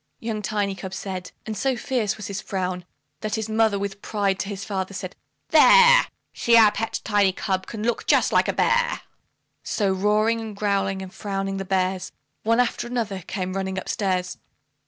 Young 0.19 0.41
Tiny 0.41 0.73
cub 0.73 0.95
said, 0.95 1.31
and 1.45 1.55
so 1.55 1.77
fierce 1.77 2.17
was 2.17 2.25
his 2.25 2.41
frown, 2.41 2.85
That 3.19 3.35
his 3.35 3.47
mother 3.47 3.77
with 3.77 4.01
pride 4.01 4.39
to 4.39 4.49
his 4.49 4.65
father 4.65 4.95
said, 4.95 5.15
"There! 5.49 6.07
See 6.33 6.57
our 6.57 6.71
pet 6.71 7.01
Tiny 7.03 7.31
cub 7.31 7.67
can 7.67 7.83
look 7.83 8.07
just 8.07 8.33
like 8.33 8.47
a 8.47 8.53
bear," 8.53 9.01
So 9.61 9.93
roaring, 9.93 10.41
and 10.41 10.55
growling, 10.55 11.03
and 11.03 11.13
frowning, 11.13 11.57
the 11.57 11.65
bears, 11.65 12.11
One 12.41 12.59
after 12.59 12.89
the 12.89 12.99
other, 12.99 13.21
came 13.27 13.53
running 13.53 13.77
up 13.77 13.87
stairs. 13.87 14.39